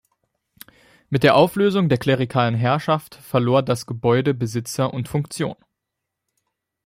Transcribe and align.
Mit 1.11 1.21
der 1.21 1.35
Auflösung 1.35 1.87
der 1.87 1.99
klerikalen 1.99 2.55
Herrschaft 2.55 3.13
verlor 3.13 3.61
das 3.61 3.85
Gebäude 3.85 4.33
Besitzer 4.33 4.91
und 4.91 5.07
Funktion. 5.07 5.55